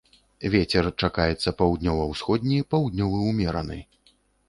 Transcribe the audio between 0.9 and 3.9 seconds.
чакаецца паўднёва-ўсходні, паўднёвы ўмераны.